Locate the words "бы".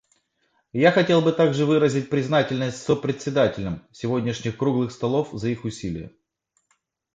1.21-1.31